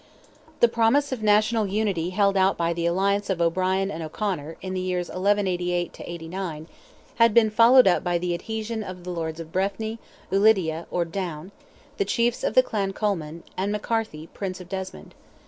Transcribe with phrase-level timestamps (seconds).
[0.61, 4.73] The promise of national unity held out by the alliance of O'Brien and O'Conor, in
[4.73, 6.67] the years 1188 '89,
[7.17, 9.99] had been followed up by the adhesion of the lords of Breffni,
[10.31, 11.51] Ulidia, or Down,
[11.97, 15.13] the chiefs of the Clan Colman, and McCarthy, Prince of Desmond.